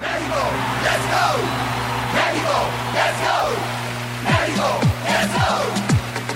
México, 0.00 0.40
let's 0.84 1.06
go. 1.14 1.26
México, 2.16 2.56
let's 2.96 3.20
go. 3.28 3.38
México, 4.24 4.68
let's 5.06 5.32
go. 5.38 5.52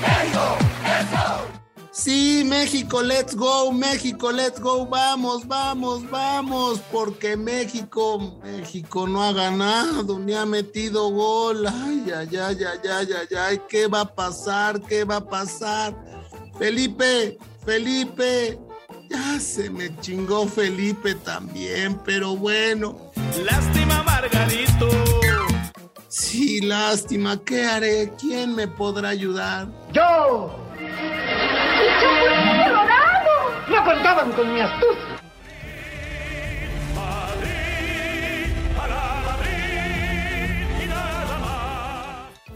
México, 0.00 0.46
let's 0.84 1.10
go. 1.10 1.54
Sí, 1.92 2.42
México, 2.44 3.02
let's 3.02 3.34
go, 3.34 3.72
México, 3.72 4.32
let's 4.32 4.60
go, 4.60 4.84
vamos, 4.84 5.46
vamos, 5.46 6.10
vamos, 6.10 6.80
porque 6.90 7.36
México, 7.36 8.40
México 8.42 9.06
no 9.06 9.22
ha 9.22 9.32
ganado, 9.32 10.18
ni 10.18 10.34
ha 10.34 10.44
metido 10.44 11.08
gol. 11.10 11.66
Ay, 11.66 12.12
ay, 12.14 12.36
ay, 12.36 12.58
ay, 12.64 12.88
ay, 12.90 13.08
ay, 13.12 13.36
ay, 13.38 13.60
¿qué 13.68 13.86
va 13.86 14.00
a 14.00 14.14
pasar? 14.14 14.80
¿Qué 14.82 15.04
va 15.04 15.16
a 15.16 15.24
pasar? 15.24 15.94
Felipe, 16.58 17.38
Felipe, 17.64 18.58
ya 19.08 19.38
se 19.40 19.70
me 19.70 19.96
chingó 20.00 20.46
Felipe 20.46 21.14
también, 21.14 21.98
pero 22.04 22.36
bueno. 22.36 23.13
Lástima, 23.42 24.02
Margarito. 24.04 24.88
Sí, 26.08 26.60
lástima, 26.60 27.40
¿qué 27.44 27.64
haré? 27.64 28.12
¿Quién 28.20 28.54
me 28.54 28.68
podrá 28.68 29.08
ayudar? 29.08 29.66
¡Yo! 29.92 30.54
¡El 30.78 32.64
Colorado! 32.64 33.30
No 33.68 33.84
contaban 33.84 34.32
con 34.32 34.54
mi 34.54 34.60
astucia. 34.60 35.13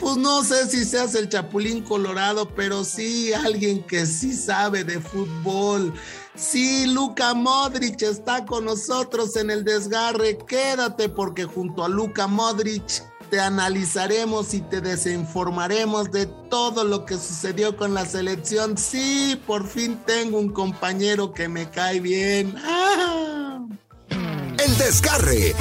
Pues 0.09 0.17
no 0.17 0.43
sé 0.43 0.67
si 0.71 0.87
seas 0.87 1.15
el 1.15 1.29
Chapulín 1.29 1.83
Colorado, 1.83 2.49
pero 2.57 2.83
sí 2.83 3.31
alguien 3.35 3.83
que 3.83 4.07
sí 4.07 4.33
sabe 4.33 4.83
de 4.83 5.01
fútbol. 5.01 5.93
Sí, 6.35 6.87
Luca 6.87 7.35
Modric 7.35 8.01
está 8.01 8.47
con 8.47 8.65
nosotros 8.65 9.37
en 9.37 9.51
el 9.51 9.65
desgarre. 9.65 10.39
Quédate 10.39 11.11
porque 11.11 11.45
junto 11.45 11.85
a 11.85 11.91
Luca 11.91 12.27
Modric 12.27 13.05
te 13.29 13.39
analizaremos 13.39 14.55
y 14.55 14.63
te 14.63 14.81
desinformaremos 14.81 16.11
de 16.11 16.25
todo 16.25 16.85
lo 16.85 17.05
que 17.05 17.17
sucedió 17.17 17.77
con 17.77 17.93
la 17.93 18.07
selección. 18.07 18.79
Sí, 18.79 19.39
por 19.47 19.69
fin 19.69 20.01
tengo 20.07 20.39
un 20.39 20.55
compañero 20.55 21.35
que 21.35 21.49
me 21.49 21.69
cae 21.69 22.01
bien. 22.01 22.55
¡Ah! 22.65 23.61
El 24.09 24.79
Desgarre. 24.79 25.55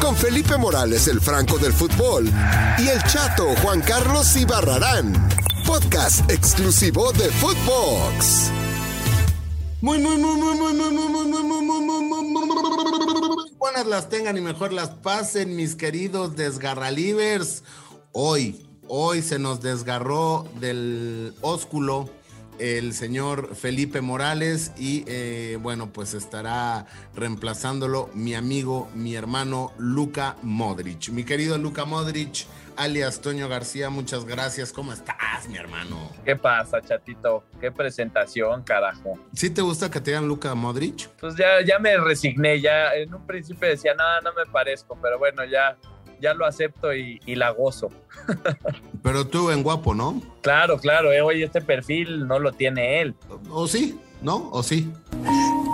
Con 0.00 0.16
Felipe 0.16 0.56
Morales, 0.56 1.08
el 1.08 1.20
Franco 1.20 1.58
del 1.58 1.72
fútbol. 1.72 2.30
Y 2.78 2.88
el 2.88 3.02
chato 3.04 3.44
Juan 3.62 3.80
Carlos 3.80 4.36
Ibarrarán. 4.36 5.12
Podcast 5.66 6.30
exclusivo 6.30 7.12
de 7.12 7.28
Footbox. 7.30 8.50
Muy, 9.80 9.98
muy, 9.98 10.16
muy, 10.16 10.34
muy, 10.34 10.56
muy, 10.56 10.72
muy, 10.72 10.90
muy, 10.90 11.08
muy, 11.08 11.26
muy, 11.26 11.62
muy, 11.62 11.92
muy, 11.92 12.20
muy, 13.20 13.52
buenas 13.58 13.86
las 13.86 14.08
tengan 14.08 14.36
y 14.36 14.40
mejor 14.40 14.72
las 14.72 14.90
pasen, 14.90 15.56
mis 15.56 15.74
queridos 15.74 16.36
desgarralivers. 16.36 17.64
Hoy, 18.12 18.66
hoy 18.86 19.22
se 19.22 19.38
nos 19.38 19.60
desgarró 19.60 20.48
del 20.60 21.34
ósculo 21.40 22.08
el 22.58 22.92
señor 22.92 23.54
Felipe 23.54 24.00
Morales 24.00 24.72
y 24.78 25.04
eh, 25.06 25.58
bueno, 25.60 25.90
pues 25.92 26.14
estará 26.14 26.86
reemplazándolo 27.14 28.10
mi 28.14 28.34
amigo, 28.34 28.88
mi 28.94 29.14
hermano 29.14 29.72
Luca 29.78 30.36
Modric. 30.42 31.10
Mi 31.10 31.24
querido 31.24 31.58
Luca 31.58 31.84
Modric, 31.84 32.46
alias 32.76 33.20
Toño 33.20 33.48
García, 33.48 33.90
muchas 33.90 34.24
gracias. 34.24 34.72
¿Cómo 34.72 34.92
estás, 34.92 35.48
mi 35.48 35.56
hermano? 35.56 36.10
¿Qué 36.24 36.36
pasa, 36.36 36.80
chatito? 36.80 37.44
Qué 37.60 37.72
presentación, 37.72 38.62
carajo. 38.62 39.18
¿Sí 39.34 39.50
te 39.50 39.62
gusta 39.62 39.90
que 39.90 40.00
te 40.00 40.12
digan 40.12 40.28
Luca 40.28 40.54
Modric? 40.54 41.08
Pues 41.20 41.36
ya, 41.36 41.60
ya 41.66 41.78
me 41.78 41.96
resigné, 41.98 42.60
ya 42.60 42.94
en 42.94 43.12
un 43.14 43.26
principio 43.26 43.68
decía, 43.68 43.94
nada, 43.94 44.20
no 44.20 44.32
me 44.32 44.50
parezco, 44.50 44.98
pero 45.00 45.18
bueno, 45.18 45.44
ya, 45.44 45.76
ya 46.20 46.34
lo 46.34 46.46
acepto 46.46 46.94
y, 46.94 47.20
y 47.26 47.34
la 47.34 47.50
gozo. 47.50 47.90
Pero 49.02 49.26
tú 49.26 49.50
en 49.50 49.62
guapo, 49.62 49.94
¿no? 49.94 50.20
Claro, 50.42 50.78
claro, 50.78 51.12
eh, 51.12 51.20
oye, 51.20 51.44
este 51.44 51.60
perfil 51.60 52.26
no 52.26 52.38
lo 52.38 52.52
tiene 52.52 53.00
él. 53.00 53.14
¿O 53.50 53.66
sí? 53.66 53.98
¿No? 54.22 54.50
¿O 54.52 54.62
sí? 54.62 54.90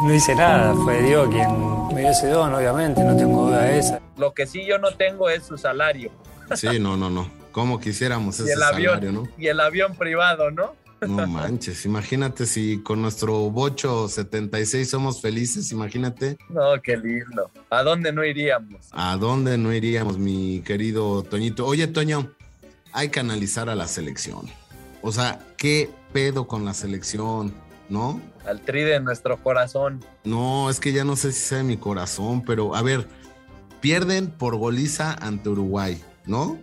No 0.04 0.12
hice 0.14 0.34
nada, 0.34 0.74
fue 0.74 1.02
Dios 1.02 1.28
quien 1.30 1.48
me 1.94 2.00
dio 2.02 2.10
ese 2.10 2.28
don, 2.28 2.54
obviamente, 2.54 3.02
no 3.02 3.16
tengo 3.16 3.46
duda 3.46 3.62
de 3.62 3.78
esa. 3.78 4.00
Lo 4.18 4.34
que 4.34 4.46
sí 4.46 4.64
yo 4.66 4.78
no 4.78 4.90
tengo 4.92 5.30
es 5.30 5.44
su 5.46 5.56
salario. 5.56 6.10
Sí, 6.54 6.78
no, 6.78 6.96
no, 6.96 7.08
no. 7.08 7.28
Como 7.52 7.80
quisiéramos 7.80 8.38
Y 8.40 8.42
ese 8.42 8.52
el 8.52 8.62
avión, 8.62 8.94
salario, 8.94 9.12
¿no? 9.12 9.28
y 9.38 9.46
el 9.46 9.60
avión 9.60 9.94
privado, 9.94 10.50
¿no? 10.50 10.74
No 11.06 11.26
manches, 11.28 11.84
imagínate 11.84 12.46
si 12.46 12.82
con 12.82 13.02
nuestro 13.02 13.50
bocho 13.50 14.08
76 14.08 14.88
somos 14.88 15.20
felices, 15.20 15.70
imagínate 15.72 16.36
No, 16.48 16.80
qué 16.82 16.96
lindo. 16.96 17.50
¿A 17.70 17.82
dónde 17.82 18.12
no 18.12 18.24
iríamos? 18.24 18.88
a 18.92 19.16
dónde 19.16 19.58
no 19.58 19.72
iríamos, 19.72 20.18
mi 20.18 20.60
querido 20.60 21.22
Toñito. 21.22 21.66
Oye, 21.66 21.86
Toño, 21.86 22.32
hay 22.92 23.08
que 23.08 23.20
analizar 23.20 23.68
a 23.68 23.74
la 23.74 23.88
selección. 23.88 24.46
O 25.02 25.12
sea, 25.12 25.38
¿qué 25.56 25.90
pedo 26.12 26.46
con 26.46 26.64
la 26.64 26.74
selección? 26.74 27.52
¿No? 27.88 28.20
Al 28.46 28.60
tri 28.60 28.82
de 28.82 29.00
nuestro 29.00 29.36
corazón. 29.42 30.02
No, 30.24 30.70
es 30.70 30.80
que 30.80 30.92
ya 30.92 31.04
no 31.04 31.16
sé 31.16 31.32
si 31.32 31.40
sea 31.40 31.58
de 31.58 31.64
mi 31.64 31.76
corazón, 31.76 32.42
pero 32.44 32.74
a 32.74 32.82
ver, 32.82 33.06
pierden 33.80 34.28
por 34.30 34.56
goliza 34.56 35.12
ante 35.14 35.50
Uruguay, 35.50 36.02
¿no? 36.26 36.58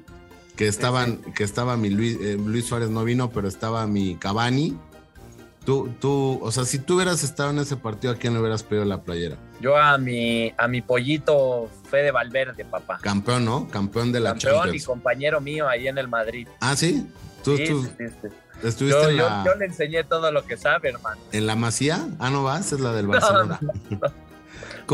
Que 0.56 0.67
estaban, 0.67 1.17
que 1.34 1.44
estaba 1.44 1.78
mi 1.78 1.89
Luis, 1.89 2.17
eh, 2.22 2.38
Luis 2.44 2.66
Suárez 2.66 2.89
no 2.89 3.03
vino, 3.03 3.29
pero 3.31 3.47
estaba 3.47 3.88
mi 3.88 4.16
Cavani. 4.16 4.78
Tú, 5.66 5.89
tú, 6.00 6.39
o 6.41 6.51
sea, 6.51 6.66
si 6.66 6.79
tú 6.79 6.95
hubieras 6.95 7.23
estado 7.23 7.51
en 7.51 7.59
ese 7.59 7.78
partido, 7.78 8.13
¿a 8.13 8.16
quién 8.17 8.34
le 8.34 8.39
hubieras 8.39 8.63
pedido 8.63 8.84
la 8.85 9.01
playera? 9.03 9.38
Yo 9.59 9.78
a 9.78 9.97
mi, 10.00 10.51
a 10.57 10.67
mi 10.67 10.81
pollito 10.81 11.69
Fede 11.89 12.09
Valverde, 12.12 12.66
papá. 12.66 12.97
Campeón, 13.01 13.45
¿no? 13.45 13.67
Campeón 13.69 14.12
de 14.12 14.19
la 14.19 14.31
Campeón 14.31 14.73
y 14.73 14.79
compañero 14.81 15.39
mío 15.39 15.67
ahí 15.69 15.88
en 15.88 15.97
el 16.00 16.07
Madrid. 16.07 16.47
Ah, 16.59 16.75
sí. 16.75 17.07
Tú, 17.44 17.57
Sí, 17.57 17.63
estuviste 18.63 18.89
Yo, 18.89 19.09
en, 19.09 19.18
yo- 19.18 19.29
la, 19.29 19.44
yo 19.45 19.56
le 19.56 19.66
enseñé 19.66 20.03
todo 20.03 20.31
lo 20.31 20.45
que 20.45 20.57
sabe, 20.57 20.89
hermano. 20.89 21.22
en 21.31 21.45
la 21.47 21.56
Masía. 21.56 22.07
Ah, 22.19 22.29
no 22.31 22.44
vas, 22.44 22.72
es 22.72 22.79
la 22.79 22.91
del 22.94 23.06
Barcelona. 23.07 23.59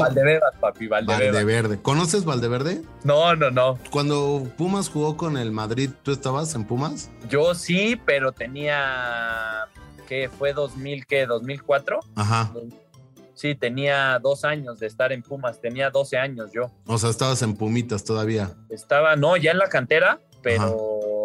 Valdebebas, 0.01 0.55
papi, 0.59 0.87
Valdebebas. 0.87 1.33
Valdeverde. 1.33 1.81
¿Conoces 1.81 2.25
Valdeverde? 2.25 2.81
No, 3.03 3.35
no, 3.35 3.51
no. 3.51 3.77
Cuando 3.91 4.47
Pumas 4.57 4.89
jugó 4.89 5.17
con 5.17 5.37
el 5.37 5.51
Madrid, 5.51 5.89
¿tú 6.03 6.11
estabas 6.11 6.53
en 6.55 6.65
Pumas? 6.65 7.09
Yo 7.29 7.55
sí, 7.55 7.99
pero 8.05 8.31
tenía, 8.31 9.67
¿qué 10.07 10.29
fue 10.29 10.53
2000, 10.53 11.05
qué? 11.05 11.25
2004. 11.25 11.99
Ajá. 12.15 12.53
Sí, 13.33 13.53
tenía 13.53 14.17
dos 14.17 14.43
años 14.45 14.79
de 14.79 14.87
estar 14.87 15.11
en 15.11 15.21
Pumas, 15.21 15.61
tenía 15.61 15.91
12 15.91 16.17
años 16.17 16.49
yo. 16.51 16.71
O 16.87 16.97
sea, 16.97 17.11
estabas 17.11 17.41
en 17.43 17.55
Pumitas 17.55 18.03
todavía. 18.03 18.51
Estaba, 18.69 19.15
no, 19.15 19.37
ya 19.37 19.51
en 19.51 19.59
la 19.59 19.69
cantera, 19.69 20.19
pero, 20.41 21.16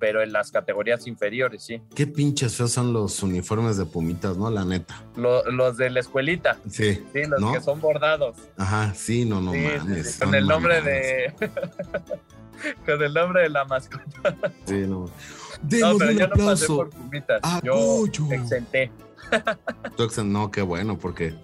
pero 0.00 0.22
en 0.22 0.32
las 0.32 0.50
categorías 0.50 1.06
inferiores, 1.06 1.62
sí. 1.62 1.80
Qué 1.94 2.06
pinches 2.08 2.56
feos 2.56 2.72
son 2.72 2.92
los 2.92 3.22
uniformes 3.22 3.76
de 3.76 3.84
Pumitas, 3.84 4.36
¿no? 4.36 4.50
La 4.50 4.64
neta. 4.64 5.04
Lo- 5.14 5.44
los 5.52 5.76
de 5.76 5.90
la 5.90 6.00
escuelita, 6.00 6.58
Sí. 6.68 6.94
sí, 7.12 7.24
los 7.28 7.40
¿No? 7.40 7.52
que 7.52 7.60
son 7.60 7.80
bordados. 7.80 8.36
Ajá, 8.56 8.92
sí, 8.94 9.24
no, 9.26 9.40
no 9.40 9.52
Sí, 9.52 9.58
mames. 9.78 10.12
sí, 10.14 10.20
con 10.20 10.34
el 10.34 10.46
nombre 10.46 10.80
de. 10.82 11.32
con 12.86 13.02
el 13.02 13.14
nombre 13.14 13.42
de 13.42 13.48
la 13.50 13.64
mascota. 13.66 14.34
Sí, 14.64 14.74
no. 14.86 15.06
No, 15.06 15.10
Denos 15.62 15.96
pero 15.98 16.10
un 16.12 16.16
yo 16.18 16.26
no 16.26 16.30
pasé 16.30 16.42
aplauso. 16.42 16.76
por 16.76 16.90
Pumitas. 16.90 17.42
Yo 17.62 18.04
exenté. 18.32 18.90
Tú 19.96 20.04
ex- 20.04 20.24
No, 20.24 20.50
qué 20.50 20.62
bueno, 20.62 20.98
porque 20.98 21.34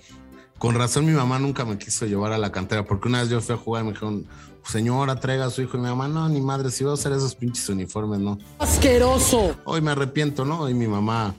con 0.59 0.75
razón 0.75 1.05
mi 1.06 1.12
mamá 1.12 1.39
nunca 1.39 1.65
me 1.65 1.78
quiso 1.78 2.06
llevar 2.06 2.33
a 2.33 2.39
la 2.39 2.50
cantera, 2.53 2.84
porque 2.84 3.09
una 3.09 3.21
vez 3.21 3.28
yo 3.31 3.41
fui 3.41 3.55
a 3.55 3.59
jugar 3.59 3.83
y 3.83 3.87
me 3.87 3.93
dijeron, 3.93 4.27
señora, 4.65 5.17
traiga 5.21 5.47
a 5.47 5.50
su 5.50 5.62
hijo. 5.62 5.77
Y 5.77 5.81
mi 5.81 5.87
mamá, 5.89 6.09
no, 6.09 6.28
ni 6.28 6.41
madre, 6.41 6.71
si 6.71 6.83
voy 6.84 6.93
a 6.93 6.94
usar 6.94 7.12
esos 7.12 7.34
pinches 7.34 7.69
uniformes, 7.69 8.19
no. 8.21 8.39
¡Asqueroso! 8.59 9.56
Hoy 9.65 9.81
me 9.81 9.91
arrepiento, 9.93 10.44
¿no? 10.44 10.69
Y 10.69 10.75
mi 10.75 10.87
mamá, 10.89 11.34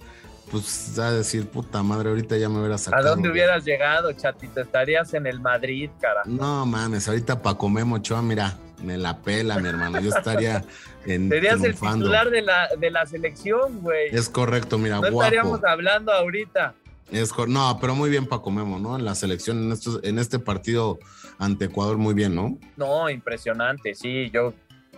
pues, 0.52 0.94
va 0.98 1.08
a 1.08 1.12
decir, 1.12 1.48
puta 1.48 1.84
madre, 1.84 2.10
ahorita 2.10 2.38
ya 2.38 2.48
me 2.50 2.60
hubiera 2.60 2.76
¿A 2.76 2.78
sacado. 2.78 3.10
dónde 3.10 3.30
hubieras 3.30 3.66
llegado, 3.66 4.12
chatito? 4.14 4.62
Estarías 4.62 5.14
en 5.14 5.26
el 5.28 5.40
Madrid, 5.40 5.90
cara. 6.00 6.22
No 6.26 6.66
mames, 6.66 7.08
ahorita 7.08 7.42
para 7.42 7.58
comer 7.58 7.86
mochoa, 7.86 8.22
mira, 8.22 8.58
me 8.84 8.98
la 8.98 9.18
pela, 9.18 9.58
mi 9.60 9.68
hermano. 9.70 10.00
Yo 10.00 10.10
estaría 10.16 10.64
en 11.06 11.30
Serías 11.30 11.56
el 11.56 11.62
triunfando. 11.62 12.06
titular 12.06 12.30
de 12.30 12.42
la, 12.44 12.68
de 12.80 12.92
la 12.92 13.06
selección, 13.08 13.82
güey. 13.82 14.10
Es 14.16 14.30
correcto, 14.30 14.78
mira, 14.78 14.96
No 14.96 15.02
guapo. 15.12 15.24
estaríamos 15.24 15.64
hablando 15.64 16.12
ahorita. 16.14 16.76
Es 17.12 17.32
no, 17.48 17.78
pero 17.80 17.96
muy 17.96 18.10
bien 18.10 18.26
Paco 18.26 18.52
Memo, 18.52 18.80
¿no? 18.80 18.98
En 18.98 19.06
la 19.06 19.16
selección, 19.16 19.64
en, 19.64 19.72
estos, 19.72 20.00
en 20.04 20.20
este 20.20 20.40
partido 20.40 21.00
ante 21.38 21.66
Ecuador, 21.66 21.98
muy 21.98 22.14
bien, 22.14 22.36
¿no? 22.36 22.58
No, 22.76 23.10
impresionante, 23.10 23.96
sí, 23.96 24.30
yo 24.34 24.54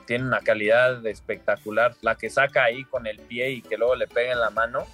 tiene 0.07 0.25
una 0.25 0.39
calidad 0.39 1.05
espectacular. 1.05 1.95
La 2.01 2.15
que 2.15 2.29
saca 2.31 2.63
ahí 2.63 2.83
con 2.85 3.05
el 3.05 3.19
pie 3.19 3.51
y 3.51 3.61
que 3.61 3.77
luego 3.77 3.95
le 3.95 4.07
pega 4.07 4.33
en 4.33 4.39
la 4.39 4.49
mano, 4.49 4.85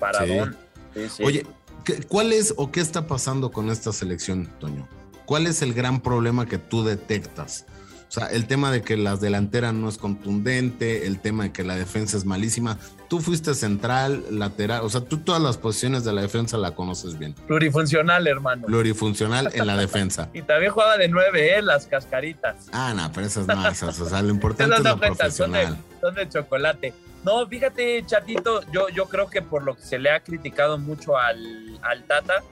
paradón. 0.00 0.56
Sí, 0.94 1.08
sí. 1.08 1.22
Oye, 1.24 1.46
¿qué- 1.84 2.02
¿cuál 2.02 2.32
es 2.32 2.52
o 2.56 2.72
qué 2.72 2.80
está 2.80 3.06
pasando 3.06 3.52
con 3.52 3.70
esta 3.70 3.92
selección, 3.92 4.46
Toño? 4.58 4.88
¿Cuál 5.24 5.46
es 5.46 5.62
el 5.62 5.72
gran 5.72 6.00
problema 6.00 6.46
que 6.46 6.58
tú 6.58 6.84
detectas? 6.84 7.64
O 7.68 7.76
O 8.08 8.12
sea, 8.12 8.26
el 8.28 8.46
tema 8.46 8.70
de 8.70 8.82
que 8.82 8.96
las 8.96 9.20
delanteras 9.20 9.74
no 9.74 9.88
es 9.88 9.98
contundente, 9.98 11.06
el 11.06 11.20
tema 11.20 11.44
de 11.44 11.52
que 11.52 11.64
la 11.64 11.74
defensa 11.76 12.16
es 12.16 12.24
malísima. 12.24 12.78
Tú 13.08 13.20
fuiste 13.20 13.54
central, 13.54 14.24
lateral, 14.30 14.80
o 14.82 14.88
sea, 14.88 15.00
tú 15.00 15.18
todas 15.18 15.40
las 15.40 15.56
posiciones 15.58 16.04
de 16.04 16.12
la 16.12 16.22
defensa 16.22 16.56
la 16.58 16.72
conoces 16.74 17.18
bien. 17.18 17.34
Plurifuncional, 17.46 18.26
hermano. 18.26 18.66
Plurifuncional 18.66 19.50
en 19.54 19.66
la 19.66 19.76
defensa. 19.76 20.28
Y 20.36 20.42
también 20.42 20.72
jugaba 20.72 20.98
de 20.98 21.08
nueve, 21.08 21.56
¿eh? 21.56 21.62
Las 21.62 21.86
cascaritas. 21.86 22.68
Ah, 22.72 22.92
no, 22.94 23.10
pero 23.12 23.26
esas 23.26 23.46
no, 23.46 23.68
esas, 23.68 23.98
o 24.00 24.08
sea, 24.08 24.22
lo 24.22 24.30
importante 24.30 24.74
es 24.74 24.82
no 24.82 24.90
lo 24.90 24.98
cuentan, 24.98 25.32
son 25.32 25.52
de, 25.52 25.60
profesional. 25.60 25.84
son 26.00 26.14
de 26.14 26.28
chocolate. 26.28 26.94
No, 27.24 27.46
fíjate, 27.46 28.04
chatito, 28.06 28.60
yo, 28.70 28.88
yo 28.88 29.06
creo 29.06 29.28
que 29.28 29.42
por 29.42 29.62
lo 29.62 29.74
que 29.74 29.82
se 29.82 29.98
le 29.98 30.10
ha 30.10 30.20
criticado 30.20 30.78
mucho 30.78 31.16
al, 31.16 31.78
al 31.82 32.04
Tata, 32.04 32.42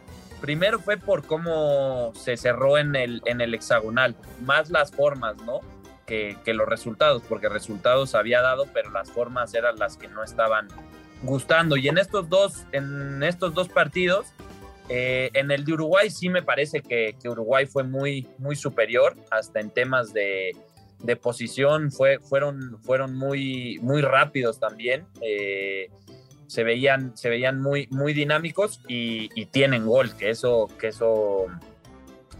primero 0.41 0.79
fue 0.79 0.97
por 0.97 1.25
cómo 1.25 2.12
se 2.15 2.37
cerró 2.37 2.77
en 2.79 2.97
el, 2.97 3.23
en 3.27 3.41
el 3.41 3.55
hexagonal, 3.55 4.17
más 4.45 4.71
las 4.71 4.91
formas, 4.91 5.37
¿no? 5.47 5.61
Que, 6.06 6.37
que 6.45 6.53
los 6.53 6.69
resultados, 6.69 7.23
porque 7.29 7.49
resultados 7.49 8.15
había 8.15 8.43
dado, 8.43 8.67
pero 8.75 8.91
las 8.91 9.11
formas 9.11 9.55
eran 9.55 9.77
las 9.79 9.97
que 9.97 10.06
no 10.09 10.23
estaban 10.23 10.69
gustando. 11.23 11.77
Y 11.79 11.89
en 11.89 11.97
estos 11.97 12.29
dos, 12.29 12.67
en 12.73 13.23
estos 13.23 13.55
dos 13.55 13.69
partidos, 13.71 14.27
eh, 14.91 15.31
en 15.33 15.51
el 15.51 15.65
de 15.65 15.73
Uruguay 15.73 16.11
sí 16.11 16.29
me 16.29 16.43
parece 16.43 16.83
que, 16.83 17.17
que 17.23 17.29
Uruguay 17.31 17.65
fue 17.67 17.85
muy, 17.85 18.29
muy 18.37 18.55
superior, 18.55 19.17
hasta 19.31 19.61
en 19.61 19.71
temas 19.71 20.12
de, 20.12 20.55
de 20.99 21.17
posición 21.17 21.91
fue, 21.91 22.19
fueron, 22.19 22.79
fueron 22.83 23.17
muy, 23.17 23.79
muy 23.81 24.03
rápidos 24.03 24.61
también. 24.61 25.07
eh, 25.23 25.89
se 26.47 26.62
veían, 26.62 27.17
se 27.17 27.31
veían 27.31 27.61
muy, 27.62 27.89
muy 27.91 28.12
dinámicos 28.12 28.81
y, 28.87 29.31
y 29.35 29.47
tienen 29.47 29.87
gol, 29.87 30.15
que 30.17 30.29
eso, 30.29 30.69
que 30.79 30.89
eso 30.89 31.47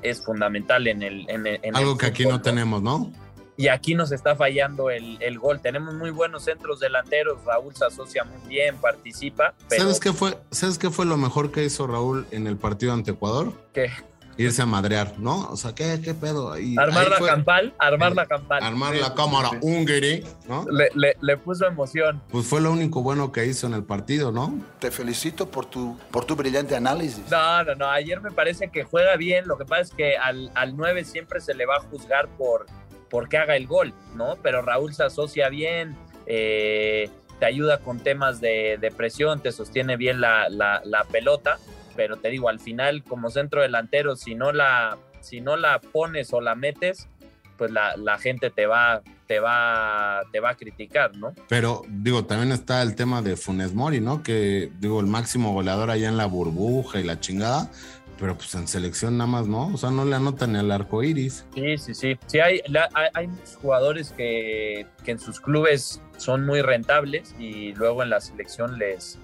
es 0.03 0.23
fundamental 0.23 0.87
en 0.87 1.03
el. 1.03 1.29
En 1.31 1.47
el- 1.47 1.59
en 1.63 1.75
Algo 1.75 1.93
el 1.93 1.99
que 1.99 2.07
aquí 2.07 2.27
no 2.27 2.43
tenemos, 2.43 2.83
¿no? 2.83 3.11
Y 3.57 3.69
aquí 3.69 3.95
nos 3.95 4.11
está 4.13 4.35
fallando 4.35 4.91
el, 4.91 5.17
el 5.21 5.39
gol. 5.39 5.61
Tenemos 5.61 5.95
muy 5.95 6.11
buenos 6.11 6.45
centros 6.45 6.81
delanteros. 6.81 7.45
Raúl 7.45 7.75
se 7.77 7.85
asocia 7.85 8.25
muy 8.25 8.41
bien, 8.49 8.77
participa. 8.79 9.55
Pero 9.69 9.83
¿Sabes 9.83 10.01
qué 10.01 10.13
fue? 10.13 10.37
¿Sabes 10.51 10.79
qué 10.79 10.91
fue 10.91 11.07
lo 11.07 11.17
mejor 11.17 11.53
que 11.53 11.65
hizo 11.65 11.87
Raúl 11.87 12.27
en 12.33 12.47
el 12.47 12.57
partido 12.57 12.93
ante 12.93 13.13
Ecuador? 13.13 13.53
que 13.73 13.91
Irse 14.37 14.63
a 14.63 14.67
madrear, 14.67 15.17
¿no? 15.21 15.49
O 15.51 15.57
sea, 15.57 15.77
¿qué, 15.77 16.01
qué 16.03 16.13
pedo? 16.13 16.51
Ahí- 16.53 16.75
armar 16.77 17.09
la 17.09 17.19
fue 17.19 17.29
campal, 17.29 17.73
armar 17.79 18.17
la 18.17 18.27
campal. 18.27 18.65
Armar 18.65 18.97
la 18.97 19.15
cámara 19.15 19.51
húngara, 19.61 20.09
¿no? 20.49 20.67
Le, 20.73 20.89
le- 20.97 21.17
le 21.21 21.37
puso 21.37 21.65
emoción. 21.69 22.21
Pues 22.33 22.45
fue 22.45 22.61
lo 22.61 22.73
único 22.73 23.01
bueno 23.01 23.31
que 23.31 23.47
hizo 23.47 23.69
en 23.69 23.75
el 23.75 23.85
partido, 23.85 24.33
¿no? 24.33 24.59
Te 24.81 24.91
felicito 24.91 25.49
por 25.49 25.67
tu, 25.67 25.97
por 26.11 26.25
tu 26.25 26.35
brillante 26.35 26.75
análisis. 26.75 27.31
No, 27.31 27.63
no, 27.63 27.77
no. 27.77 27.89
Ayer 27.89 28.21
me 28.21 28.33
parece 28.33 28.71
que 28.73 28.83
juega 28.83 29.15
bien. 29.15 29.47
Lo 29.47 29.57
que 29.57 29.67
pasa 29.67 29.83
es 29.83 29.91
que 29.93 30.17
al, 30.17 30.51
al 30.57 30.77
9 30.77 31.05
siempre 31.05 31.41
se 31.41 31.55
le 31.55 31.65
va 31.65 31.77
a 31.77 31.81
juzgar 31.83 32.27
por, 32.37 32.67
por 33.15 33.29
que 33.29 33.39
haga 33.39 33.55
el 33.55 33.69
gol, 33.69 33.95
¿no? 34.17 34.39
Pero 34.43 34.61
Raúl 34.61 34.93
se 34.93 35.05
asocia 35.05 35.49
bien, 35.49 35.95
eh, 36.27 37.09
te 37.39 37.47
ayuda 37.47 37.79
con 37.79 38.01
temas 38.01 38.41
de, 38.41 38.93
presión, 38.97 39.41
te 39.41 39.53
sostiene 39.53 39.97
bien 39.97 40.21
la 40.21 41.07
pelota. 41.13 41.61
Pero 41.95 42.17
te 42.17 42.29
digo, 42.29 42.49
al 42.49 42.59
final, 42.59 43.05
como 43.05 43.31
centro 43.31 43.63
delantero, 43.63 44.17
si 44.17 44.35
no 44.35 44.51
la, 44.51 44.99
si 45.21 45.41
no 45.41 45.57
la 45.57 45.81
pones 45.81 46.33
o 46.33 46.41
la 46.41 46.57
metes, 46.57 47.09
pues 47.57 47.71
la, 47.71 47.97
la 47.97 48.19
gente 48.19 48.51
te 48.51 48.67
va, 48.67 49.03
te 49.27 49.39
va, 49.39 50.23
te 50.33 50.41
va 50.41 50.51
a 50.51 50.57
criticar, 50.57 51.17
¿no? 51.17 51.35
Pero 51.49 51.83
digo, 51.89 52.25
también 52.25 52.53
está 52.53 52.83
el 52.83 52.95
tema 52.95 53.23
de 53.23 53.37
Funes 53.37 53.75
Mori, 53.75 54.01
¿no? 54.01 54.23
Que 54.23 54.73
digo, 54.81 55.01
el 55.01 55.07
máximo 55.07 55.53
goleador 55.53 55.91
allá 55.91 56.09
en 56.09 56.17
la 56.17 56.27
burbuja 56.27 57.01
y 57.01 57.05
la 57.05 57.21
chingada, 57.21 57.71
pero 58.19 58.35
pues 58.37 58.55
en 58.55 58.67
selección 58.69 59.19
nada 59.19 59.29
más, 59.31 59.47
¿no? 59.47 59.69
O 59.75 59.77
sea, 59.77 59.91
no 59.91 60.05
le 60.05 60.15
anotan 60.17 60.53
ni 60.53 60.59
al 60.59 60.71
arco 60.71 61.03
iris. 61.03 61.45
Sí, 61.55 61.77
sí, 61.79 61.95
sí. 61.95 62.19
Sí, 62.27 62.41
hay, 62.41 62.61
la- 62.69 62.89
hay, 62.95 63.09
hay 63.15 63.27
muchos 63.29 63.57
jugadores 63.57 64.13
que, 64.17 64.87
que 65.05 65.11
en 65.13 65.19
sus 65.19 65.41
clubes 65.41 66.01
son 66.17 66.47
muy 66.47 66.63
rentables 66.63 67.35
y 67.39 67.73
luego 67.75 68.03
en 68.03 68.11
la 68.11 68.21
selección 68.21 68.79
les, 68.79 69.19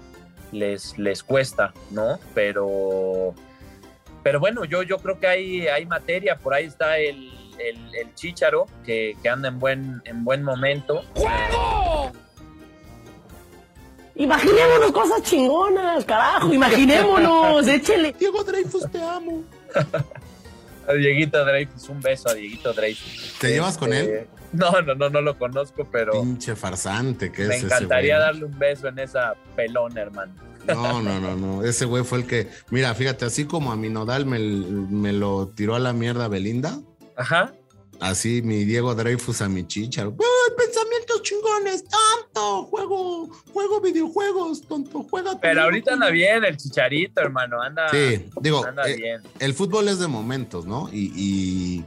les, 0.51 0.97
les 0.97 1.23
cuesta, 1.23 1.73
¿no? 1.91 2.19
Pero, 2.35 3.33
pero 4.23 4.39
bueno, 4.39 4.65
yo, 4.65 4.83
yo 4.83 4.97
creo 4.97 5.19
que 5.19 5.27
hay, 5.27 5.67
hay 5.67 5.85
materia. 5.85 6.35
Por 6.37 6.53
ahí 6.53 6.65
está 6.65 6.97
el, 6.97 7.31
el, 7.59 7.95
el 7.95 8.13
Chícharo, 8.15 8.67
que, 8.85 9.15
que 9.23 9.29
anda 9.29 9.47
en 9.47 9.59
buen, 9.59 10.01
en 10.05 10.23
buen 10.25 10.43
momento. 10.43 11.03
Imaginémonos 14.15 14.91
cosas 14.91 15.23
chingonas, 15.23 16.03
carajo. 16.05 16.53
Imaginémonos, 16.53 17.67
échele. 17.67 18.13
Diego 18.19 18.43
Dreyfus, 18.43 18.89
te 18.91 19.01
amo. 19.01 19.43
A 20.87 20.93
Dieguito 20.93 21.45
Dreyfus, 21.45 21.89
un 21.89 22.01
beso 22.01 22.27
a 22.29 22.33
Dieguito 22.33 22.73
Dreyfus. 22.73 23.35
¿Te 23.39 23.49
llevas 23.51 23.77
con 23.77 23.93
él? 23.93 24.07
Este, 24.09 24.27
No, 24.51 24.81
no, 24.81 24.95
no, 24.95 25.09
no 25.11 25.21
lo 25.21 25.37
conozco, 25.37 25.87
pero 25.91 26.11
Pinche 26.13 26.55
farsante 26.55 27.31
que 27.31 27.43
me 27.43 27.55
es 27.55 27.57
ese 27.63 27.67
encantaría 27.67 28.17
darle 28.17 28.45
un 28.45 28.57
beso 28.57 28.87
en 28.87 28.97
esa 28.97 29.35
pelona, 29.55 30.01
hermano. 30.01 30.33
No, 30.67 31.01
no, 31.01 31.19
no, 31.19 31.35
no. 31.35 31.63
Ese 31.63 31.85
güey 31.85 32.03
fue 32.03 32.17
el 32.19 32.25
que. 32.27 32.47
Mira, 32.71 32.93
fíjate, 32.95 33.25
así 33.25 33.45
como 33.45 33.71
a 33.71 33.75
mi 33.75 33.89
nodal 33.89 34.25
me, 34.25 34.39
me 34.39 35.13
lo 35.13 35.49
tiró 35.49 35.75
a 35.75 35.79
la 35.79 35.93
mierda 35.93 36.27
Belinda, 36.27 36.79
Ajá. 37.15 37.53
así 37.99 38.41
mi 38.41 38.65
Diego 38.65 38.95
Dreyfus 38.95 39.41
a 39.43 39.49
mi 39.49 39.65
chicha. 39.67 40.01
¡Ay, 40.01 40.09
chingones! 41.51 41.83
¡Tonto! 41.85 42.63
Juego, 42.65 43.27
juego 43.53 43.81
videojuegos, 43.81 44.61
tonto, 44.67 45.03
juega. 45.09 45.39
Pero 45.39 45.63
ahorita 45.63 45.93
anda 45.93 46.09
bien 46.09 46.43
el 46.43 46.57
chicharito, 46.57 47.21
hermano. 47.21 47.61
Anda, 47.61 47.89
Sí, 47.89 48.25
digo, 48.41 48.65
anda 48.65 48.87
eh, 48.89 48.95
bien. 48.95 49.21
el 49.39 49.53
fútbol 49.53 49.87
es 49.87 49.99
de 49.99 50.07
momentos, 50.07 50.65
¿no? 50.65 50.89
Y, 50.91 51.11
y, 51.15 51.85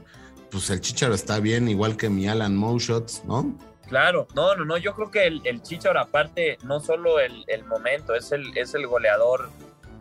pues 0.51 0.71
el 0.71 0.81
chicharo 0.81 1.15
está 1.15 1.41
bien, 1.41 1.69
igual 1.69 1.97
que 1.97 2.09
mi 2.09 2.29
Alan 2.29 2.57
Moshots, 2.57 3.25
¿no? 3.25 3.57
Claro, 3.89 4.27
no, 4.35 4.55
no, 4.57 4.65
no. 4.65 4.77
Yo 4.79 4.95
creo 4.95 5.11
que 5.11 5.27
el, 5.27 5.43
el 5.45 5.61
Chicharo, 5.63 6.01
aparte, 6.01 6.57
no 6.65 6.81
solo 6.81 7.21
el, 7.21 7.45
el 7.49 7.65
momento, 7.65 8.15
es 8.15 8.33
el, 8.33 8.57
es 8.57 8.75
el 8.75 8.87
goleador 8.87 9.51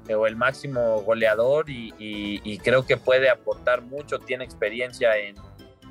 eh, 0.07 0.15
o 0.15 0.25
el 0.25 0.37
máximo 0.37 1.01
goleador 1.01 1.69
y, 1.69 1.93
y- 1.99 2.39
y 2.45 2.57
creo 2.59 2.85
que 2.85 2.95
puede 2.95 3.29
aportar 3.29 3.81
mucho. 3.81 4.19
Tiene 4.19 4.45
experiencia 4.45 5.17
en, 5.17 5.35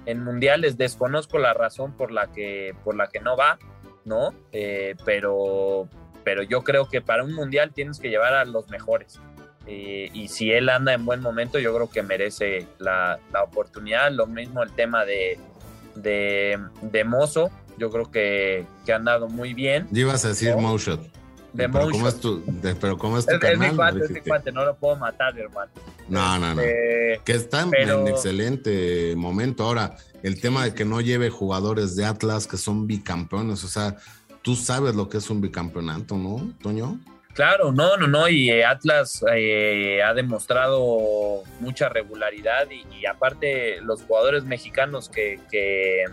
en 0.06 0.22
mundiales. 0.22 0.76
Desconozco 0.76 1.38
la 1.38 1.54
razón 1.54 1.92
por 1.92 2.10
la 2.12 2.32
que, 2.32 2.74
por 2.84 2.96
la 2.96 3.08
que 3.08 3.20
no 3.20 3.36
va, 3.36 3.58
¿no? 4.04 4.34
Eh, 4.52 4.94
pero, 5.04 5.88
pero 6.24 6.42
yo 6.42 6.62
creo 6.62 6.88
que 6.88 7.00
para 7.00 7.24
un 7.24 7.34
mundial 7.34 7.72
tienes 7.72 7.98
que 7.98 8.10
llevar 8.10 8.34
a 8.34 8.44
los 8.44 8.68
mejores. 8.68 9.20
Eh, 9.66 10.10
y 10.12 10.28
si 10.28 10.50
él 10.50 10.68
anda 10.68 10.92
en 10.92 11.04
buen 11.04 11.20
momento, 11.20 11.58
yo 11.58 11.74
creo 11.74 11.88
que 11.90 12.02
merece 12.02 12.66
la, 12.78 13.20
la 13.32 13.42
oportunidad. 13.42 14.10
Lo 14.10 14.26
mismo 14.26 14.62
el 14.62 14.72
tema 14.72 15.04
de, 15.04 15.38
de, 15.94 16.58
de 16.80 17.04
Mozo, 17.04 17.50
yo 17.78 17.90
creo 17.90 18.10
que, 18.10 18.66
que 18.84 18.92
han 18.92 19.04
dado 19.04 19.28
muy 19.28 19.54
bien. 19.54 19.86
Ibas 19.92 20.24
a 20.24 20.28
decir 20.28 20.56
No. 20.56 20.78
Pero 21.54 21.90
¿cómo 21.90 22.08
es 22.08 22.18
tu, 22.20 22.42
de- 22.46 22.74
pero 22.74 22.96
¿cómo 22.98 23.18
es 23.18 23.26
tu 23.26 23.34
Es, 23.34 23.42
es 23.44 23.58
mi 23.58 23.68
cuate, 23.70 24.04
es 24.04 24.10
mi 24.10 24.20
cuate, 24.20 24.52
no 24.52 24.64
lo 24.64 24.74
puedo 24.76 24.96
matar, 24.96 25.38
hermano. 25.38 25.70
No, 26.08 26.38
no, 26.38 26.54
no. 26.54 26.62
Eh, 26.62 27.20
Que 27.24 27.32
está 27.32 27.62
en, 27.62 27.70
Pero- 27.70 28.00
en 28.00 28.08
excelente 28.08 29.14
momento. 29.16 29.64
Ahora, 29.64 29.96
el 30.22 30.40
tema 30.40 30.64
de 30.64 30.74
que 30.74 30.84
no 30.84 31.00
lleve 31.00 31.30
jugadores 31.30 31.94
de 31.96 32.04
Atlas 32.04 32.46
que 32.46 32.56
son 32.56 32.86
bicampeones, 32.86 33.64
o 33.64 33.68
sea, 33.68 33.96
tú 34.42 34.56
sabes 34.56 34.94
lo 34.94 35.08
que 35.08 35.18
es 35.18 35.28
un 35.30 35.40
bicampeonato, 35.40 36.16
¿no, 36.16 36.52
Toño? 36.62 36.98
Claro, 37.34 37.72
no, 37.72 37.96
no, 37.96 38.06
no, 38.08 38.28
y 38.28 38.50
eh, 38.50 38.62
Atlas 38.64 39.24
eh, 39.34 40.02
ha 40.02 40.12
demostrado 40.12 41.42
mucha 41.60 41.88
regularidad 41.88 42.68
y, 42.70 42.84
y 42.94 43.06
aparte 43.06 43.80
los 43.80 44.02
jugadores 44.02 44.44
mexicanos 44.44 45.08
que, 45.08 45.40
que, 45.50 46.04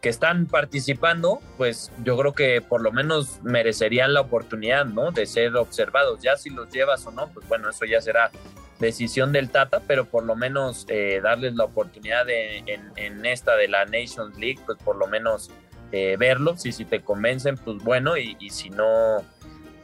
que 0.00 0.08
están 0.08 0.46
participando, 0.46 1.40
pues 1.56 1.90
yo 2.04 2.16
creo 2.16 2.32
que 2.32 2.60
por 2.60 2.80
lo 2.80 2.92
menos 2.92 3.40
merecerían 3.42 4.14
la 4.14 4.20
oportunidad, 4.20 4.84
¿no? 4.84 5.10
De 5.10 5.26
ser 5.26 5.56
observados. 5.56 6.20
Ya 6.22 6.36
si 6.36 6.50
los 6.50 6.70
llevas 6.70 7.06
o 7.06 7.10
no, 7.10 7.28
pues 7.28 7.48
bueno, 7.48 7.70
eso 7.70 7.84
ya 7.86 8.00
será 8.00 8.30
decisión 8.78 9.32
del 9.32 9.50
Tata, 9.50 9.80
pero 9.86 10.04
por 10.04 10.24
lo 10.24 10.36
menos 10.36 10.84
eh, 10.88 11.20
darles 11.22 11.54
la 11.54 11.64
oportunidad 11.64 12.26
de, 12.26 12.58
en, 12.96 13.24
esta 13.26 13.56
de 13.56 13.68
la 13.68 13.86
Nations 13.86 14.36
League, 14.38 14.60
pues 14.66 14.78
por 14.84 14.96
lo 14.96 15.06
menos 15.06 15.50
eh, 15.92 16.16
verlos 16.18 16.66
y 16.66 16.72
si 16.72 16.84
te 16.84 17.00
convencen, 17.02 17.56
pues 17.56 17.78
bueno, 17.82 18.16
y, 18.18 18.36
si 18.50 18.68
no, 18.70 19.24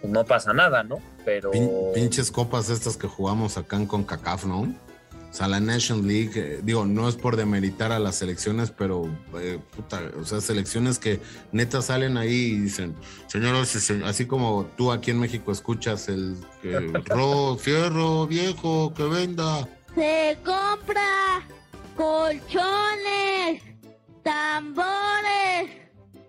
pues 0.01 0.13
no 0.13 0.25
pasa 0.27 0.53
nada, 0.53 0.83
¿no? 0.83 1.01
Pero 1.25 1.53
Pin- 1.53 1.71
pinches 1.95 2.31
copas 2.31 2.69
estas 2.69 2.97
que 2.99 3.07
jugamos 3.09 3.57
acá 3.57 3.77
en 3.77 3.87
CONCACAF, 3.87 4.45
¿no? 4.45 4.73
O 5.33 5.35
sea, 5.35 5.49
la 5.49 5.61
Nation 5.61 6.07
League, 6.07 6.33
eh, 6.37 6.61
digo, 6.63 6.85
no 6.85 7.09
es 7.09 7.17
por 7.17 7.37
demeritar 7.37 7.91
a 7.91 7.99
las 7.99 8.17
selecciones, 8.17 8.71
pero, 8.71 9.09
eh, 9.41 9.59
puta, 9.75 10.03
o 10.21 10.27
sea, 10.27 10.43
selecciones 10.43 10.99
que 10.99 11.23
neta 11.53 11.81
salen 11.81 12.19
ahí 12.19 12.35
y 12.53 12.59
dicen, 12.61 12.95
señoras, 13.29 13.75
y 13.75 13.81
se- 13.81 14.05
así 14.05 14.27
como 14.27 14.67
tú 14.77 14.93
aquí 14.93 15.11
en 15.11 15.19
México 15.21 15.51
escuchas 15.51 16.09
el 16.11 16.37
que, 16.61 16.73
ro, 17.07 17.57
fierro, 17.59 18.27
viejo, 18.27 18.93
que 18.95 19.05
venda. 19.05 19.67
Se 19.95 20.37
compra 20.45 21.43
colchones, 21.97 23.63
tambores, 24.23 25.71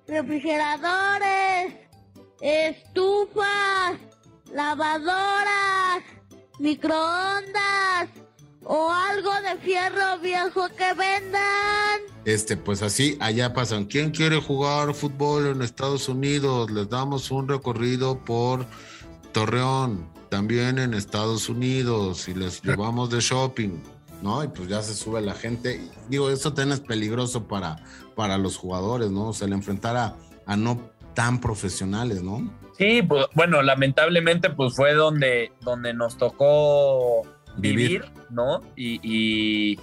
refrigeradores, 0.07 1.73
estufas, 2.41 3.97
lavadoras, 4.53 6.03
microondas, 6.59 8.09
o 8.65 8.89
algo 8.91 9.31
de 9.41 9.59
fierro 9.61 10.19
viejo 10.21 10.67
que 10.69 10.93
vendan. 10.93 12.01
Este, 12.25 12.57
pues 12.57 12.81
así, 12.81 13.17
allá 13.19 13.53
pasan. 13.53 13.85
¿Quién 13.85 14.11
quiere 14.11 14.41
jugar 14.41 14.93
fútbol 14.93 15.47
en 15.47 15.61
Estados 15.61 16.07
Unidos? 16.07 16.71
Les 16.71 16.89
damos 16.89 17.31
un 17.31 17.47
recorrido 17.47 18.19
por 18.23 18.65
Torreón, 19.31 20.09
también 20.29 20.79
en 20.79 20.93
Estados 20.93 21.49
Unidos, 21.49 22.27
y 22.27 22.33
les 22.33 22.61
llevamos 22.61 23.09
de 23.09 23.19
shopping, 23.19 23.81
¿no? 24.21 24.43
Y 24.43 24.47
pues 24.47 24.69
ya 24.69 24.81
se 24.81 24.93
sube 24.93 25.21
la 25.21 25.33
gente. 25.33 25.81
Digo, 26.07 26.29
eso 26.29 26.53
también 26.53 26.73
es 26.73 26.79
peligroso 26.79 27.47
para, 27.47 27.83
para 28.15 28.37
los 28.37 28.57
jugadores, 28.57 29.11
¿no? 29.11 29.29
O 29.29 29.33
sea, 29.33 29.47
el 29.47 29.53
enfrentar 29.53 29.97
a, 29.97 30.15
a 30.45 30.55
no 30.55 30.91
tan 31.13 31.39
profesionales, 31.41 32.23
¿no? 32.23 32.51
Sí, 32.77 33.03
pues 33.03 33.25
bueno, 33.35 33.61
lamentablemente 33.61 34.49
pues 34.49 34.75
fue 34.75 34.93
donde, 34.93 35.51
donde 35.61 35.93
nos 35.93 36.17
tocó 36.17 37.21
vivir, 37.57 38.01
Vivir. 38.01 38.05
¿no? 38.29 38.61
Y, 38.75 38.99
y, 39.03 39.79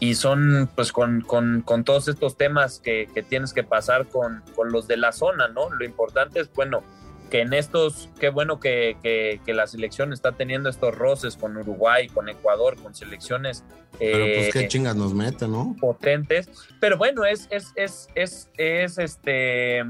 y 0.00 0.14
son 0.14 0.70
pues 0.74 0.92
con, 0.92 1.20
con, 1.20 1.62
con 1.62 1.84
todos 1.84 2.08
estos 2.08 2.36
temas 2.36 2.80
que, 2.80 3.08
que 3.14 3.22
tienes 3.22 3.52
que 3.52 3.64
pasar 3.64 4.08
con, 4.08 4.42
con 4.54 4.72
los 4.72 4.88
de 4.88 4.96
la 4.96 5.12
zona, 5.12 5.48
¿no? 5.48 5.70
Lo 5.70 5.84
importante 5.84 6.40
es, 6.40 6.52
bueno, 6.52 6.82
que 7.30 7.40
en 7.40 7.54
estos, 7.54 8.10
qué 8.20 8.28
bueno 8.28 8.60
que, 8.60 8.98
que, 9.02 9.40
que 9.46 9.54
la 9.54 9.66
selección 9.66 10.12
está 10.12 10.32
teniendo 10.32 10.68
estos 10.68 10.94
roces 10.94 11.36
con 11.36 11.56
Uruguay, 11.56 12.08
con 12.08 12.28
Ecuador, 12.28 12.76
con 12.76 12.94
selecciones 12.94 13.64
Pero 13.98 14.26
pues 14.34 14.48
eh, 14.48 14.50
qué 14.52 14.68
chingas 14.68 14.96
nos 14.96 15.14
mete, 15.14 15.48
¿no? 15.48 15.74
potentes. 15.80 16.50
Pero 16.78 16.98
bueno, 16.98 17.24
es, 17.24 17.48
es, 17.50 17.72
es, 17.74 18.08
es, 18.14 18.50
es 18.58 18.98
este. 18.98 19.82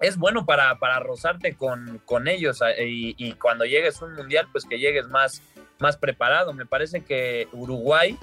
Es 0.00 0.16
bueno 0.16 0.46
para, 0.46 0.78
para 0.78 0.98
rozarte 0.98 1.54
con, 1.54 2.00
con 2.06 2.26
ellos 2.26 2.60
eh, 2.62 2.88
y, 2.88 3.14
y 3.18 3.34
cuando 3.34 3.64
llegues 3.66 4.00
a 4.00 4.06
un 4.06 4.14
mundial, 4.14 4.48
pues 4.50 4.64
que 4.64 4.78
llegues 4.78 5.08
más, 5.08 5.42
más 5.82 5.98
preparado. 5.98 6.54
Me 6.54 6.64
parece 6.64 7.02
que 7.02 7.48
Uruguay, 7.52 8.16